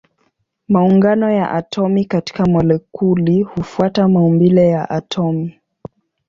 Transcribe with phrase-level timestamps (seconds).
[0.67, 5.55] Maungano ya atomi katika molekuli hufuata maumbile ya atomi.